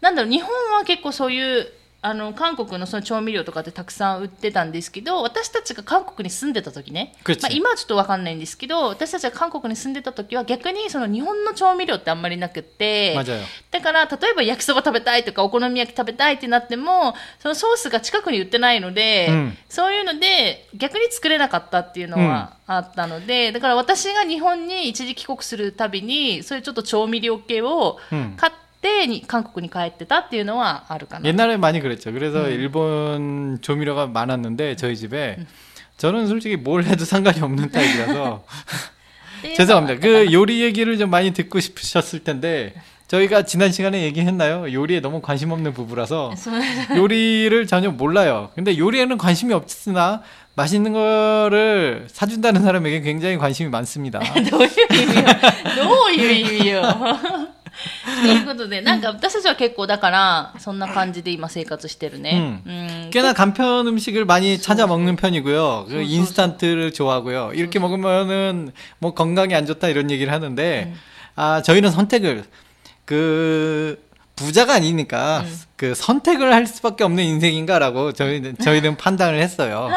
[0.00, 1.66] なんだろう日本は結構そういう
[2.05, 13.15] あの韓国のその調味料とかってたくさん売ってたんですけど私たちが韓国に住んでた時ね、まあ、今はちょっと分かんないんですけど私たちが韓国に住んでた時は逆にその日本の調味料ってあんまりなくて
[13.71, 27.97] だから例えば焼きそば食べたいとかお好み焼き食べたいってなってもそのソースが近くに売ってないので、うん、そういうので逆に作れなかったっていうのはあったので、だから私が日本に一時帰国するたびにそういうちょっと調味料系を
[28.37, 28.62] 買って、
[29.06, 31.28] に韓国に帰ってたっていうのはあるかな。
[31.28, 32.12] 옛날에 많이 그랬죠.
[32.12, 35.38] 그래서 일본 조미료가 많았는데 저희 집에
[35.96, 38.44] 저는 솔직히 뭘 해도 상관이 없는 타입이라서
[39.38, 40.00] っていう のは 죄송합니다.
[40.00, 42.74] 그 요리 얘기를 좀 많이 듣고 싶으셨을 텐데
[43.08, 44.72] 저희가 지난 시간에 얘기했나요?
[44.72, 46.60] 요리에 너무 관심 없는 부부라서 そう
[46.96, 48.50] 요리를 전혀 몰라요.
[48.54, 50.22] 근데 요리에는 관심이 없으나
[50.54, 54.20] 맛있는 거를 사준다는 사람에게 굉장히 관심이 많습니다.
[54.50, 55.24] どういう意味よ。
[55.76, 56.82] どういう意味よ。
[58.22, 62.62] ということで、なんか私たちは結構だから、そんな感じで今生活してるね。
[62.66, 63.10] うん。
[63.10, 65.86] 꽤나 간편 음식을 많이 찾아 먹는 편이고요.
[65.88, 66.10] 그 소, 소, 소.
[66.10, 67.52] 인스턴트를 좋아하고요.
[67.54, 70.92] 이렇게 먹으면은 뭐 건강에 안 좋다 이런 얘기를 하는데
[71.36, 72.44] 아 저희는 선택을
[73.04, 74.02] 그
[74.36, 75.44] 부자가 아니니까
[75.76, 79.88] 그 선택을 할 수밖에 없는 인생인가라고 저희는 저희는 판단을 했어요.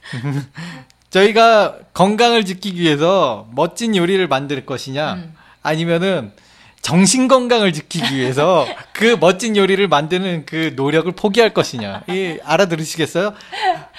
[1.09, 5.33] 저희가 건강을 지키기 위해서 멋진 요리를 만들 것이냐 음.
[5.63, 6.33] 아니면은
[6.81, 12.03] 정신 건강을 지키기 위해서 그 멋진 요리를 만드는 그 노력을 포기할 것이냐.
[12.09, 13.33] 이 알아들으시겠어요?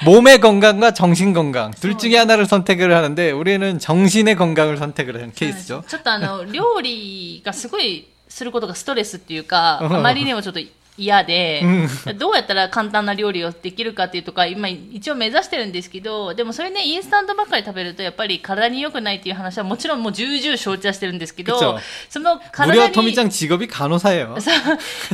[0.05, 5.83] 몸의 건강과 정신 건강 둘 중에 하나를 선택을 하는데 우리는 정신의 건강을 선택을 하는 케이스죠.
[5.89, 10.61] ちょっとあの料理がすごいすることがストレスっていうか、うんあまりにもちょっと
[10.99, 11.63] 嫌で
[12.07, 21.79] う、どうやったら簡単な料理をできるかっていうとか、今一応目指してるんですけど、でもそれね、インスタントばっかり食べるとやっぱり体に良くないっていう話はもちろんもう重々承知はしてるんですけど 그쵸
[22.09, 24.41] 、その 무려 体に 토미짱 직업이 간호사예요.
[24.41, 24.55] そう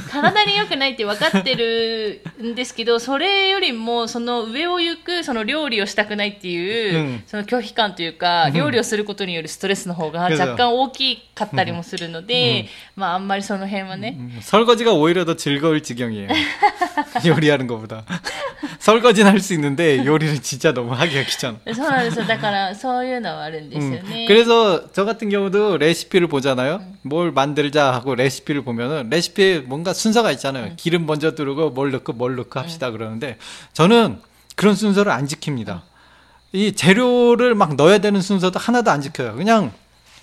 [0.08, 16.29] 体に良くないって分かってるんですけどそれよりもその上を行くその料理をしたくないっていう、うんその拒否感というか、料理をすることによるストレスの方が若干大きかったりもするので、まああんまりその辺はね、 음, 설거지가 오히려 더 즐거 즐거울 지경이에요.
[17.25, 18.03] 요리하는 것보다.
[18.79, 21.57] 설거지는 할 수 있는데 요리를 진짜 너무 하기가 귀찮아.
[21.63, 21.95] 그래서 그런
[23.77, 26.81] 음, 그래서 저 같은 경우도 레시피를 보잖아요.
[27.03, 30.65] 뭘 만들자 하고 레시피를 보면은 레시피에 뭔가 순서가 있잖아요.
[30.77, 33.37] 기름 먼저 두르고 뭘 넣고 뭘 넣고 합시다 그러는데
[33.73, 34.19] 저는
[34.55, 35.81] 그런 순서를 안 지킵니다.
[36.53, 39.35] 이 재료를 막 넣어야 되는 순서도 하나도 안 지켜요.
[39.35, 39.71] 그냥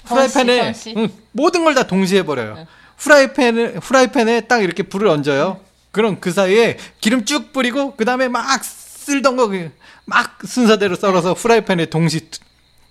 [0.06, 0.58] 프라이팬에
[0.96, 2.66] 응, 모든 걸 다 동시에 버려요.
[2.98, 5.60] 후라이팬을 후라이팬에 딱 이렇게 불을 얹어요.
[5.92, 11.86] 그럼 그 사이에 기름 쭉 뿌리고 그 다음에 막 쓸던 거막 그, 순서대로 썰어서 후라이팬에
[11.86, 12.28] 동시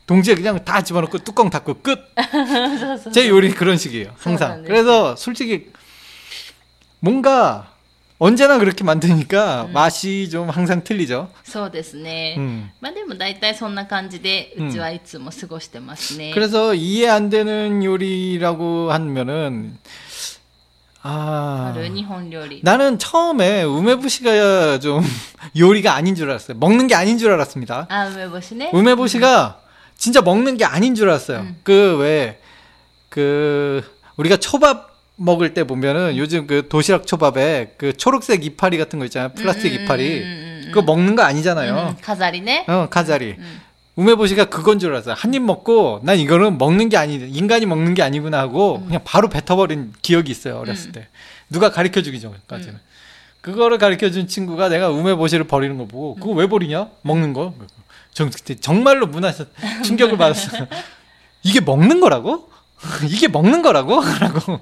[0.06, 2.00] 동시에 그냥 다 집어넣고 뚜껑 닫고 끝.
[3.14, 4.14] 제 요리 그런 식이에요.
[4.18, 4.64] 항상.
[4.64, 5.72] 그래서 솔직히
[7.00, 7.73] 뭔가
[8.23, 11.31] 언제나 그렇게 만드니까 맛이 좀 항상 틀리죠.
[11.45, 12.71] そうですね、 음.
[12.81, 19.79] まあでも大体そんな感じでうちはいつも過ごしてますね、 그래서 이해 안 되는 요리라고 하면은
[21.01, 25.01] 아 ある日本料理 나는 처음에 우메보시가 좀
[25.57, 26.57] 요리가 아닌 줄 알았어요.
[26.59, 27.87] 먹는 게 아닌 줄 알았습니다.
[27.89, 29.61] あ梅干しね 우메보시가
[29.97, 31.39] 진짜 먹는 게 아닌 줄 알았어요.
[31.39, 31.57] 음.
[31.63, 32.41] 그 왜
[33.11, 33.83] 그
[34.17, 34.92] 우리가 초밥
[35.24, 39.30] 먹을 때 보면은 요즘 그 도시락 초밥에 그 초록색 이파리 같은 거 있잖아요.
[39.34, 40.06] 플라스틱 음, 이파리.
[40.20, 40.72] 음, 음, 음, 음.
[40.72, 41.90] 그거 먹는 거 아니잖아요.
[41.92, 42.66] 음, 가자리네?
[42.68, 43.36] 어, 가자리.
[43.96, 45.14] 우메보시가 그건 줄 알았어요.
[45.18, 49.30] 한 입 먹고 난 이거는 먹는 게 아니, 인간이 먹는 게 아니구나 하고 그냥 바로
[49.30, 50.58] 뱉어버린 기억이 있어요.
[50.60, 51.08] 어렸을 때.
[51.50, 52.80] 누가 가르쳐 주기 전까지는.
[53.42, 56.88] 그거를 가르쳐 준 친구가 내가 우메보시를 버리는 거 보고 그거 왜 버리냐?
[57.04, 57.54] 먹는 거.
[58.14, 58.30] 정,
[58.62, 59.46] 정말로 문화에서
[59.84, 60.68] 충격을 받았어요.
[61.44, 62.50] 이게 먹는 거라고?
[63.09, 64.01] 이게 먹는 거라고?
[64.21, 64.61] 라고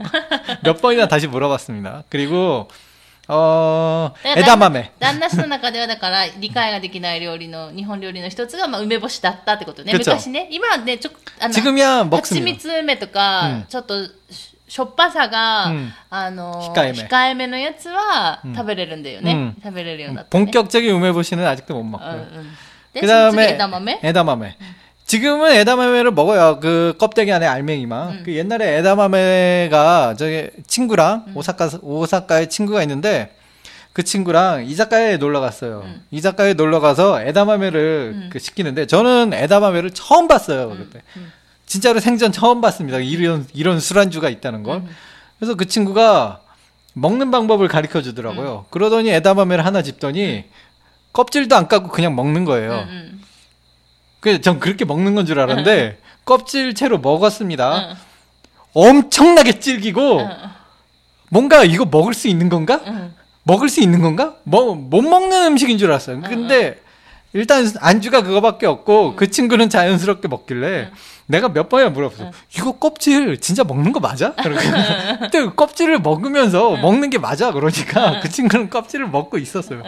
[0.63, 2.05] 몇 번이나 다시 물어봤습니다.
[2.09, 2.69] 그리고
[3.29, 4.91] 어 だから 에다마메.
[5.01, 12.45] 旦那氏の中ではだから理解ができない料理の日本料理の一つがまあ梅干しだったってことね 그쵸 昔ね今はねちょあの 지금이야 蜂 먹습니다.
[12.45, 14.13] 蜜梅とか、うんちょっとし
[14.69, 22.13] しょっぱさが、うんあの控えめのやつはうん食べれるんだよね、うん食べれるようになった、ね、 본격적인 우메보시는 아직도 못 うん 먹고요.
[22.15, 22.53] うん
[22.95, 24.57] で 그 その次 다음에 枝豆 에다마메.
[25.12, 26.62] 지금은 에다마메를 먹어요.
[26.62, 28.10] 그 껍데기 안에 알맹이만.
[28.12, 28.24] 음.
[28.24, 31.36] 그 옛날에 에다마메가 저기 친구랑 음.
[31.36, 33.36] 오사카 오사카에 친구가 있는데
[33.92, 35.82] 그 친구랑 이자카에 놀러 갔어요.
[35.84, 36.02] 음.
[36.12, 38.30] 이자카에 놀러 가서 에다마메를 음.
[38.32, 40.72] 그 시키는데 저는 에다마메를 처음 봤어요.
[40.72, 40.78] 음.
[40.78, 41.02] 그때.
[41.18, 41.30] 음.
[41.66, 43.00] 진짜로 생전 처음 봤습니다.
[43.00, 44.84] 이런 이런 술안주가 있다는 걸.
[45.40, 46.40] 그래서 그 친구가
[46.94, 48.66] 먹는 방법을 가르쳐 주더라고요.
[48.70, 50.46] 그러더니 에다마메를 하나 집더니
[51.12, 52.86] 껍질도 안 까고 그냥 먹는 거예요.
[52.88, 53.21] 음.
[54.22, 57.96] 그전 그렇게 먹는 건 줄 알았는데 껍질 채로 먹었습니다.
[58.74, 60.22] 엄청나게 질기고
[61.30, 62.80] 뭔가 이거 먹을 수 있는 건가?
[63.44, 64.36] 먹을 수 있는 건가?
[64.44, 66.22] 뭐, 못 먹는 음식인 줄 알았어요.
[66.22, 66.80] 근데
[67.34, 70.92] 일단 안주가 그거밖에 없고 그 친구는 자연스럽게 먹길래
[71.28, 72.26] 내가 몇 번이나 물어봤어.
[72.26, 72.32] 응.
[72.58, 74.34] 이거 껍질 진짜 먹는 거 맞아?
[74.36, 77.52] 그러니까 껍질을 먹으면서 먹는 게 맞아?
[77.52, 79.82] 그러니까 그 친구는 껍질을 먹고 있었어요.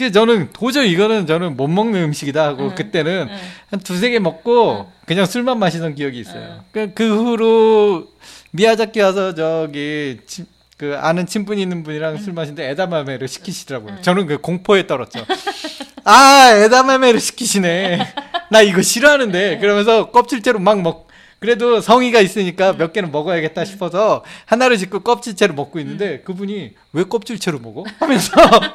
[0.00, 0.06] 응.
[0.06, 2.74] 그 저는 도저히 이거는 저는 못 먹는 음식이다 하고 응.
[2.74, 3.36] 그때는 응.
[3.70, 6.42] 한 두세 개 먹고 그냥 술만 마시던 기억이 있어요.
[6.42, 6.60] 응.
[6.72, 8.08] 그, 그 후로
[8.52, 14.00] 미야자키 와서 저기 친- 그 아는 친분이 있는 분이랑 술 마시는데 에다마메를 시키시더라고요.
[14.00, 15.26] 저는 그 공포에 떨었죠.
[16.04, 18.06] 아 에다마메를 시키시네.
[18.50, 21.09] 나 이거 싫어하는데 그러면서 껍질째로 막 먹.
[21.40, 27.58] 그래도 성의가 있으니까 몇 개는 먹어야겠다 싶어서 하나를 짓고 껍질째로 먹고 있는데 그분이 왜 껍질째로
[27.58, 27.84] 먹어?
[27.98, 28.30] 하면서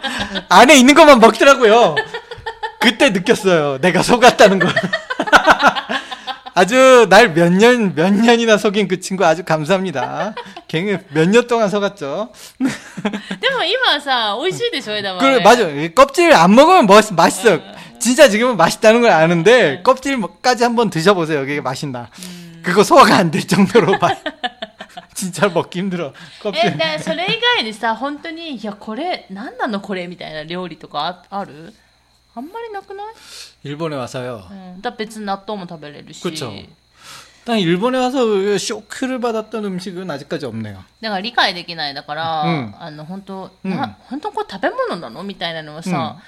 [0.49, 1.95] 안에 있는 것만 먹더라고요.
[2.79, 3.79] 그때 느꼈어요.
[3.81, 4.73] 내가 속았다는 걸.
[6.54, 10.34] 아주 날 몇 년, 몇 년이나 속인 그 친구 아주 감사합니다.
[10.68, 12.32] 갱을 몇 년 동안 속았죠.
[12.58, 15.68] で も今はさ美味しいでしょ枝豆 그, 맞아.
[15.68, 17.58] 이 껍질 안 먹으면 멋, 맛있어.
[17.98, 21.40] 진짜 지금은 맛있다는 걸 아는데, 껍질까지 한번 드셔보세요.
[21.40, 22.08] 그게 맛있나.
[22.62, 24.18] 그거 소화가 안 될 정도로 맛.
[25.14, 26.12] 진짜 먹기 힘들어.
[26.12, 26.76] え 껍질.
[26.78, 31.74] でそれ以外にさ本当にいやこれ何なのこれみたいな料理とかあある
[32.34, 33.06] あんまりなくない、
[33.64, 34.46] 일본에 와서요.
[34.50, 36.52] うん、だから別に納豆も食べれるし 그쵸.
[37.44, 38.18] 딱 일본에 와서
[38.58, 40.84] 쇼크를 받았던 음식은 아직까지 없네요.
[41.00, 46.18] だから理解できないだから、うんあの本当、うんな本当これ食べ物なのみたいなのはさ、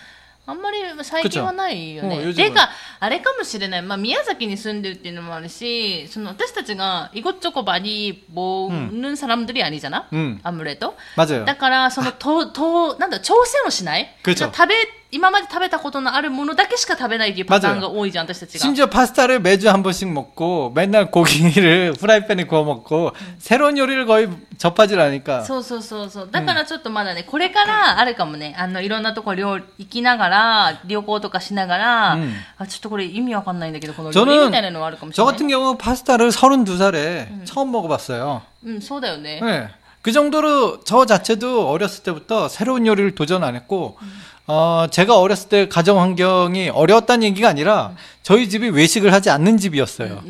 [0.44, 2.16] あんまり最近はないよね。
[2.16, 10.40] くちゃうんていうかあれかもしれない、まあ、宮崎に住んでるっていうのもあるしその私たちが이것저것 많이 보는 사람들이 아니잖아 うん。
[10.42, 11.44] 아무래도 맞아요.
[11.44, 14.74] だからそのととなんだ挑戦をしないくちゃ食べ
[15.10, 24.30] 今まで食べたことのあるものだけしか食べないっていうパターンが多いじゃん私たちが 심지어 파스타를 매주 한 번씩 먹고 맨날 고기를 프라이팬에 구워 먹고 새로운 요리를 거의
[24.56, 26.28] 접하질 않으니까 そうそうそうそう。
[26.30, 35.34] だからちょっとまだね、これからあるかもね、あの、いろんなとこ料行きながら、旅行とかしながら、うんあ、ちょっとこれ意味わかんないんだけど、この料理 저는 みたいなのはあるかもし 저 れない。
[35.34, 38.42] 같은 경우 파스타를 32살에 처음 먹어봤어요.
[38.64, 39.40] うん、そうだよね。
[39.42, 39.68] 네.
[40.02, 43.98] 그 정도로 저 자체도 어렸을 때부터 새로운 요리를 도전 안 했고,
[44.47, 50.21] 어, 제가 어렸을 때 가정 환경이 어려웠다는 얘기가 아니라 저희 집이 외식을 하지 않는 집이었어요.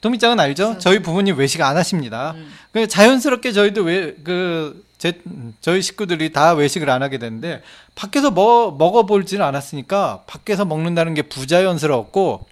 [0.00, 0.78] 도미짱은 알죠?
[0.78, 2.34] 저희 부모님 외식 안 하십니다.
[2.72, 5.20] 그 자연스럽게 저희도 왜, 그, 제,
[5.60, 7.62] 저희 식구들이 다 외식을 안 하게 되는데
[7.94, 12.46] 밖에서 뭐, 먹어볼지는 않았으니까 밖에서 먹는다는 게 부자연스러웠고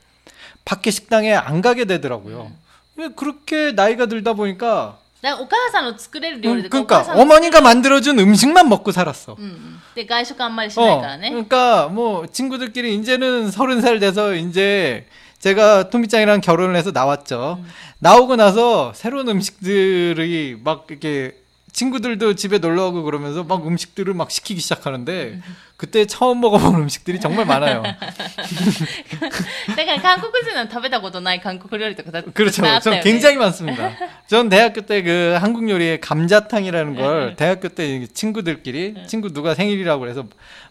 [0.66, 2.52] 밖에 식당에 안 가게 되더라고요.
[2.98, 3.14] 음.
[3.16, 9.35] 그렇게 나이가 들다 보니까 だからお母さんの作れる料理 음, とか、お母 그러니까 さんの 어머니가 만들어준 음식만 먹고 살았어.
[9.39, 9.81] うんうん。
[9.95, 11.29] で、外食あんまりしない 어, からね。
[11.31, 15.07] 그러니까 뭐 친구들끼리 이제는 서른 살 돼서 이제
[15.39, 17.59] 제가 토미짱이랑 결혼을 해서 나왔죠.
[17.99, 21.35] 나오고 나서 새로운 음식들이 막 이렇게
[21.71, 25.41] 친구들도 집에 놀러 오고 그러면서 막 음식들을 막 시키기 시작하는데
[25.75, 27.83] 그때 처음 먹어본 음식들이 정말 많아요.
[27.83, 27.97] だ
[29.85, 32.65] から韓国人の食べたことない韓国料理とかだ 그렇죠.
[32.65, 33.91] あったよ 전 ね 굉장히 많습니다.
[34.27, 40.23] 전 대학교 때 그 한국 요리에 감자탕이라는 걸 대학교 때 친구들끼리 친구 누가 생일이라고 그래서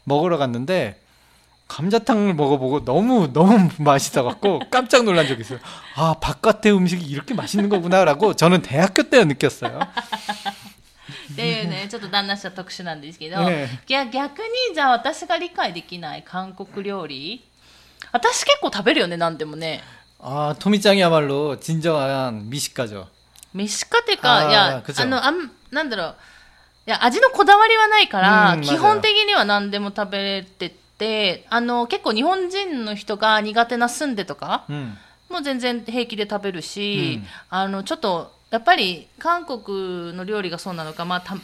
[0.04, 0.98] 먹으러 갔는데
[1.68, 5.58] 감자탕을 먹어보고 너무 너무 맛있어갖고 깜짝 놀란 적이 있어요.
[5.96, 9.80] 아 바깥의 음식이 이렇게 맛있는 거구나라고 저는 대학교 때 느꼈어요.
[11.32, 17.44] っていうね、ちょっと旦那氏は特殊なんですけど、ええ逆逆にじゃあ私が理解できない韓国料理
[18.12, 19.82] 私結構食べるよね、何でもね。
[20.20, 23.08] 아 토미짱이야말로 진정한 미식가죠.
[23.52, 26.16] 飯かっていうか、あーいや、くちゃあの、あん、なんだろう。
[26.86, 34.94] いや、味のこだわりはないから、うん基本的には何でも食べれてて、あの、結構日本人の人が苦手なスンデとか、 음.
[35.30, 41.34] もう全然平気で食べるし、うんあの、ちょっと、 やっぱり韓国の料理がそうなのか、まあ、た、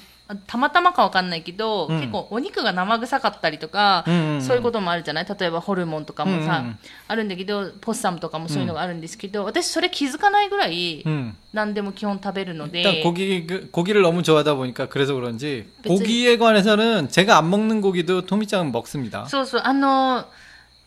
[0.46, 11.34] たまたまかわかんないけど、うん結構お肉が生臭かったりとか、うんうんうんそういうこともあるじゃない例えばホルモンとかもさ、うんうんあるんだけど、ポッサムとかもそういうのがあるんですけど、私それ気づかないぐらい、 음.
[11.52, 15.88] 何でも基本食べるので、 일단 고기 그- 고기를 너무 좋아하다 보니까 그래서 그런지 그치.
[15.88, 19.26] 고기에 관해서는 제가 안 먹는 고기도 토미짱은 먹습니다.
[19.26, 20.24] そうそう、あの、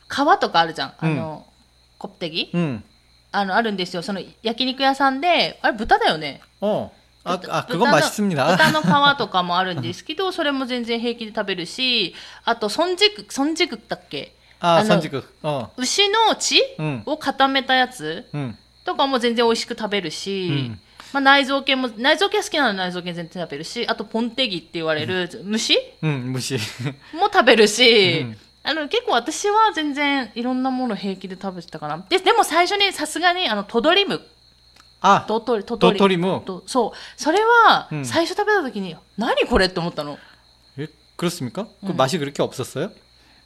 [0.09, 0.93] 皮とかあるじゃん。
[0.97, 1.45] あの、
[1.97, 2.81] コプテギ 음.
[3.31, 4.01] あの、あるんですよ。
[4.03, 6.41] その焼肉屋さんで、あれ豚だよね。
[6.61, 6.91] 어.
[7.23, 8.57] 아, 아 豚 그건 の 맛있습니다.
[8.57, 15.23] 豚の皮とかもあるんですけど、 それも全然平気で食べるし、あと、ソンジク、ソンジクだっけ 아, あの 선지국.
[15.41, 15.69] 어.
[15.77, 18.55] 牛の血うんを固めたやつ 음.
[18.85, 20.79] とかも全然美味しく食べるし、うん
[21.13, 26.57] まあ、内臓系も、内臓系好きなの内臓系全然食べるし、あと、ポンテギって言われる虫 음, 무시.
[27.13, 32.05] も食べるし、うん あの結構私は全然いろんなもの平気で食べてたかな。
[32.09, 34.21] ででも最初にさすがにあのトドリム
[35.01, 40.17] 아, トトリトトトリムとそうそれはうん最初食べた時に、何これって思ったの。
[40.79, 41.67] 예, 그렇습니까?
[41.81, 41.97] 그 음.
[41.97, 42.89] 맛이 그렇게 없었어요?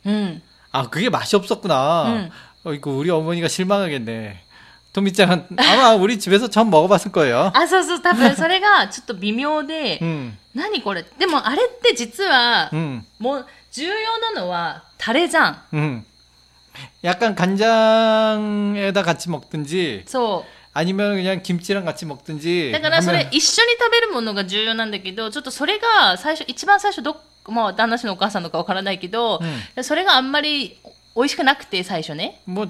[0.05, 0.41] うん。
[0.71, 2.03] 아, 그게 맛이 없었구나.
[2.13, 2.29] 음.
[2.63, 4.43] 어, 이거 우리 어머니가 실망하겠네.
[4.93, 7.51] 토미짱은 아마 우리 집에서 처음 먹어봤을 거예요.
[7.55, 15.61] あそうそう多分それがちょっと微妙で、 음, 何これでもあれって実は、 음, もう重要なのはタレじゃん。
[15.73, 16.05] 음.
[17.03, 20.57] 약간 간장에다 같이 먹든지 そう。
[20.73, 22.71] 아니면 그냥 김치랑 같이 먹든지.
[22.71, 29.41] だからそれ 하면- 一緒に食べるものが重要なんだけど、ちょっとそれが最初、一番最初どっ、まあ旦那氏のお母さんのかわからないけど、
[29.81, 30.77] それがあんまり
[31.15, 32.41] 美味しくなくて最初ね。
[32.47, 32.69] 뭐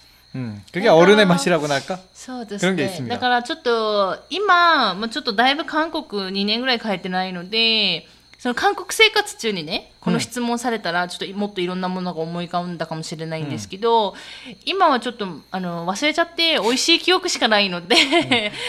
[0.34, 1.98] 음, 그게 약간- 어른의 맛이라고 할까?
[2.12, 2.90] そうです그런 게 ね。
[2.90, 3.14] 있습니다.
[3.14, 8.06] だからちょっと、今、もうちょっとだいぶ韓国2年ぐらい帰ってないので、
[8.40, 14.14] その韓国生活中にね、この質問されたら、ちょっともっといろんなものが思い浮かんだかもしれないんですけど、
[14.66, 17.96] 今はちょっと、あの、忘れちゃって、美味しい記憶しかないので、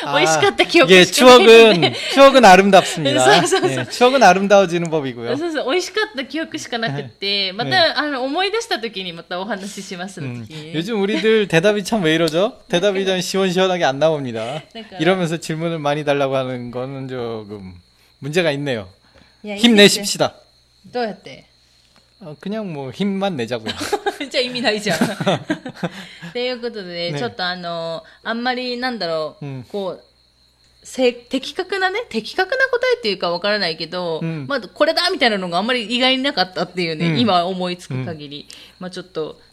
[0.05, 1.39] 美 味しかった記憶 예, しかない
[1.75, 1.91] ので。
[1.91, 3.11] 추억은 추억은 아름답습니다.
[3.11, 3.81] 네, 서, 서, 서.
[3.81, 5.35] 예, 추억은 아름다워지는 법이고요.
[5.37, 12.57] そうそう美味しかった記憶しかなくって、また、あの思い出した時にまたお話ししますの 음, 時に、 요즘 우리들 대답이 참 왜 이러죠?
[12.69, 14.63] 대답이 좀 시원시원하게 안 나옵니다.
[14.71, 14.99] 그러니까요.
[15.01, 17.75] 이러면서 질문을 많이 달라고 하는 거는 조금
[18.19, 18.87] 문제가 있네요.
[19.43, 20.35] いやいいですよ 힘내십시다.
[20.91, 21.45] どうやって
[22.19, 23.73] 어, 그냥 뭐 힘만 내자고요.
[24.29, 24.99] じゃあ意味ないじゃん。
[26.33, 30.03] ということで、ね、ねちょっとあの、あんまりなんだろう、うんこう、
[30.83, 38.47] せ的確なね、的確な答えっていうかわからないけど、うんまあ、これだみたいなのがあんまり意外になかったっていうね、うん今思いつく限り、
[38.79, 39.39] まあちょっと、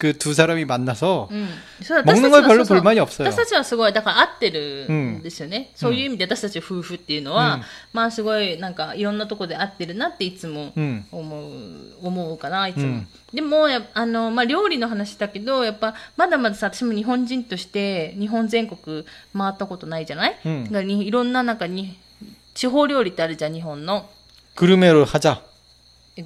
[0.00, 1.48] 그 두 사람이 만나서 うん、
[1.82, 3.28] それ 먹는 私 거에 たちは 별로 そうそう 불만이 없어요.
[3.30, 5.70] 私たちはすごい、だから合ってるんですよね。
[5.74, 7.62] そういう意味で私たち夫婦っていうのは、うん
[7.94, 11.06] まあすごいなんかいろんなとこで合ってるなっていつも 음.
[11.10, 12.82] 思う、思うかな、いつも。
[12.82, 19.04] うんでもやあの、まあ、料理の話だけど、やっぱまだまださ、私も日本人として日本全国
[19.36, 21.98] 回ったことないじゃない、うんだからにいろんななんかに
[22.54, 24.10] 地方料理ってあるじゃん、日本の。
[24.56, 25.40] 그루메로 하자.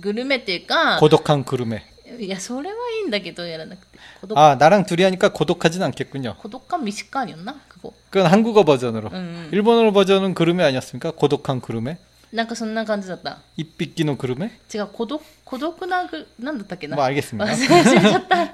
[0.01, 1.83] グルメっていうか、 고독한 그루메.
[2.19, 3.99] いや、それはいいんだけど、やらなくて。
[4.21, 6.37] 孤独 아 나랑 둘이 하니까 고독하진 않겠군요.
[6.39, 7.95] 孤独感短いよな、ここ。
[8.11, 9.11] 그건 한국어 버전으로.
[9.13, 9.49] 음.
[9.53, 11.13] 일본어 버전은 그루메 아니었습니까?
[11.13, 11.99] 고독한 그루메?
[12.33, 13.39] なんかそんな感じだった。
[13.57, 14.51] 입비끼노 그루메?
[14.75, 16.97] 違う、孤独、孤独なぐ、なんだったっけな。
[16.97, 18.43] もうあげすみな忘れちゃった。
[18.45, 18.51] っ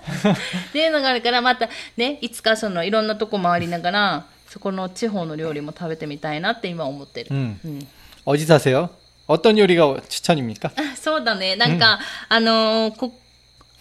[0.72, 7.30] ていうのがあるから、またね、いつかそのいろんなとこ回りながら、そこの地方の料理も食べてみたいなって今思ってる。
[7.34, 7.58] 음.
[7.64, 7.86] うん。
[8.24, 8.90] 어디 사세요?
[9.26, 10.70] 어떤 요리가 추천입니까?
[10.76, 11.56] あそうだね。
[11.56, 11.98] なんか、
[12.28, 13.12] あのーこ、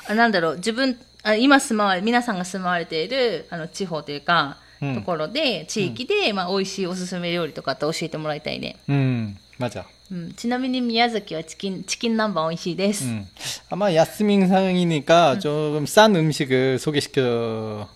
[0.09, 8.76] あなんだろう、自分、あ今住まわれ、皆さんが住まわれている、あの、地方というか、うんところで、地域で、まあ、美味しいおすすめ料理とかって教えてもらいたいね。
[8.89, 9.86] 음, 맞아.
[10.11, 10.34] うん。
[10.34, 13.05] ちなみに宮崎はチキン、チキン南蛮美味しいです。
[13.05, 13.26] 음.
[13.71, 17.88] 아마 야스민 상이니까 조금 싼 음식을 소개시켜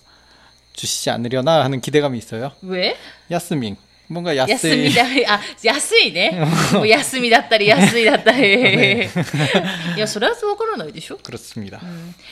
[0.74, 2.54] 주시지 않으려나 하는 기대감이 있어요.
[2.64, 2.96] 上
[3.30, 3.76] 야스민.
[4.10, 5.24] 뭔가 休み 야스민.
[5.26, 6.32] だ、あ、安いね。
[6.74, 9.04] もう休みだったり安いだったり。
[9.06, 9.10] い
[9.98, 11.18] や、それはわからないでしょ。
[11.18, 11.80] 그렇습니다.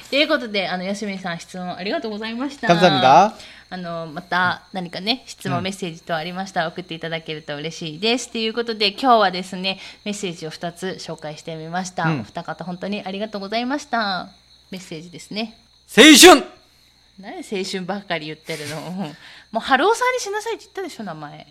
[0.10, 2.68] ということで、あの、安みさん質問ありがとうございました。
[2.68, 3.34] 감사합니다.
[3.70, 8.32] あの、また何かね、質問、メッセージ等ありましたら送っていただけると嬉しいです。
[8.32, 12.06] ということで、今日はですね、メッセージを2つ紹介してみました。
[12.06, 14.30] うんお二方本当にありがとうございました。
[14.72, 15.56] メッセージですね。
[15.88, 16.44] 세이슌!
[17.20, 18.80] 何青春ばっかり言ってるの。
[18.82, 19.12] も
[19.56, 21.46] う、春尾さんにしなさいって言ったでしょ、名前。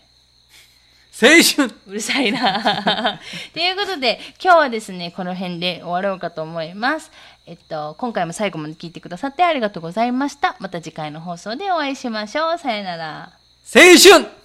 [1.12, 3.20] 青春うるさいな。
[3.53, 7.12] ということで、今日はですね、この辺で終わろうかと思います。
[7.45, 10.55] えっと、今回も最後まで聞いてくださってありがとうございました。
[10.59, 12.57] また次回の放送でお会いしましょう。
[12.57, 13.32] さよなら。
[13.74, 14.40] 青春